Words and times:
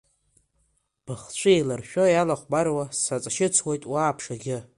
Быхцәы 1.05 1.51
еиларшәшәо 1.53 2.05
иалахәмаруа, 2.09 2.85
саҵашьыцуеит 3.01 3.83
уа 3.91 4.01
аԥша-ӷьы. 4.09 4.59